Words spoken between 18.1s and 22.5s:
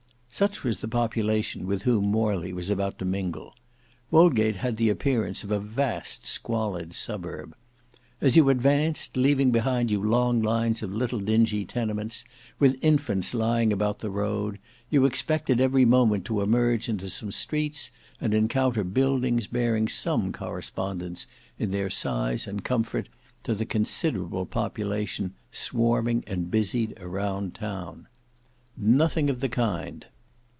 and encounter buildings bearing some correspondence in their size